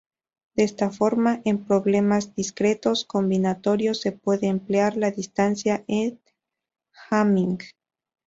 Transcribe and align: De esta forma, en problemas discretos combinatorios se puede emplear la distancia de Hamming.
De 0.55 0.63
esta 0.63 0.89
forma, 0.89 1.41
en 1.45 1.63
problemas 1.63 2.33
discretos 2.33 3.05
combinatorios 3.05 4.01
se 4.01 4.11
puede 4.11 4.47
emplear 4.47 4.97
la 4.97 5.11
distancia 5.11 5.85
de 5.87 6.17
Hamming. 7.11 7.59